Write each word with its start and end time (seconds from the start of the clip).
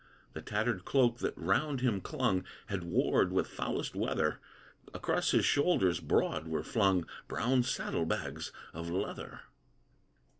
The 0.33 0.41
tattered 0.41 0.83
cloak 0.83 1.19
that 1.19 1.37
round 1.37 1.81
him 1.81 2.01
clung 2.01 2.43
Had 2.65 2.83
warred 2.83 3.31
with 3.31 3.45
foulest 3.45 3.93
weather; 3.93 4.39
Across 4.95 5.29
his 5.29 5.45
shoulders 5.45 5.99
broad 5.99 6.47
were 6.47 6.63
flung 6.63 7.05
Brown 7.27 7.61
saddlebags 7.61 8.51
of 8.73 8.89
leather. 8.89 9.41